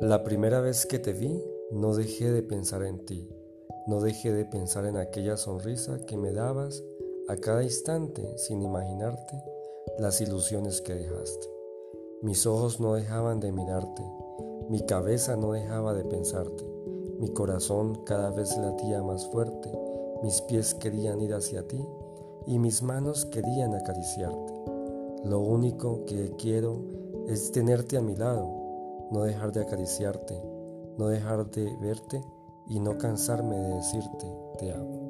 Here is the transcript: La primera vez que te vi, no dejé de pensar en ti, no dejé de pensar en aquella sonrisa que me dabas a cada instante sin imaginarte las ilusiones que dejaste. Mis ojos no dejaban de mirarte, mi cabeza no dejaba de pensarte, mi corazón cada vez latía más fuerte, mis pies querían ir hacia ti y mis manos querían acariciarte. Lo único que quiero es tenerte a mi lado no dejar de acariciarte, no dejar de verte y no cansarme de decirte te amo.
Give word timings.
La 0.00 0.22
primera 0.22 0.60
vez 0.60 0.86
que 0.86 1.00
te 1.00 1.12
vi, 1.12 1.44
no 1.72 1.92
dejé 1.92 2.30
de 2.30 2.44
pensar 2.44 2.84
en 2.84 3.04
ti, 3.04 3.28
no 3.88 4.00
dejé 4.00 4.32
de 4.32 4.44
pensar 4.44 4.84
en 4.84 4.96
aquella 4.96 5.36
sonrisa 5.36 5.98
que 6.06 6.16
me 6.16 6.30
dabas 6.30 6.84
a 7.26 7.34
cada 7.34 7.64
instante 7.64 8.38
sin 8.38 8.62
imaginarte 8.62 9.42
las 9.98 10.20
ilusiones 10.20 10.80
que 10.82 10.94
dejaste. 10.94 11.48
Mis 12.22 12.46
ojos 12.46 12.78
no 12.78 12.94
dejaban 12.94 13.40
de 13.40 13.50
mirarte, 13.50 14.04
mi 14.68 14.86
cabeza 14.86 15.34
no 15.34 15.50
dejaba 15.50 15.94
de 15.94 16.04
pensarte, 16.04 16.64
mi 17.18 17.32
corazón 17.32 18.04
cada 18.04 18.30
vez 18.30 18.56
latía 18.56 19.02
más 19.02 19.26
fuerte, 19.32 19.68
mis 20.22 20.42
pies 20.42 20.74
querían 20.74 21.20
ir 21.20 21.34
hacia 21.34 21.66
ti 21.66 21.84
y 22.46 22.60
mis 22.60 22.84
manos 22.84 23.24
querían 23.24 23.74
acariciarte. 23.74 24.52
Lo 25.24 25.40
único 25.40 26.04
que 26.04 26.30
quiero 26.38 26.84
es 27.26 27.50
tenerte 27.50 27.96
a 27.96 28.00
mi 28.00 28.14
lado 28.14 28.67
no 29.10 29.22
dejar 29.22 29.52
de 29.52 29.62
acariciarte, 29.62 30.42
no 30.98 31.08
dejar 31.08 31.50
de 31.50 31.76
verte 31.76 32.24
y 32.66 32.80
no 32.80 32.98
cansarme 32.98 33.56
de 33.56 33.74
decirte 33.76 34.26
te 34.58 34.72
amo. 34.72 35.07